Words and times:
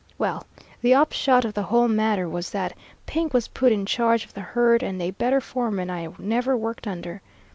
Well, 0.17 0.47
the 0.81 0.95
upshot 0.95 1.45
of 1.45 1.53
the 1.53 1.61
whole 1.61 1.87
matter 1.87 2.27
was 2.27 2.49
that 2.49 2.73
Pink 3.05 3.35
was 3.35 3.47
put 3.47 3.71
in 3.71 3.85
charge 3.85 4.25
of 4.25 4.33
the 4.33 4.41
herd, 4.41 4.81
and 4.81 4.99
a 4.99 5.11
better 5.11 5.39
foreman 5.39 5.91
I 5.91 6.07
never 6.17 6.57
worked 6.57 6.87
under. 6.87 7.21